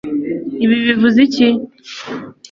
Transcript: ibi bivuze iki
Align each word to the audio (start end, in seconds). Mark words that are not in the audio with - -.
ibi 0.63 0.75
bivuze 0.85 1.17
iki 1.27 1.47